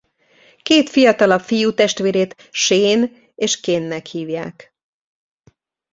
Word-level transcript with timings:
Két 0.63 0.89
fiatalabb 0.89 1.39
fiú 1.41 1.73
testvérét 1.73 2.35
Shane 2.51 3.09
és 3.35 3.59
Kane-nek 3.59 4.05
hívják. 4.05 4.73